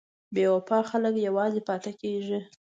بې 0.33 0.43
وفا 0.55 0.79
خلک 0.89 1.13
یوازې 1.27 1.61
پاتې 1.67 1.91
کېږي. 2.01 2.39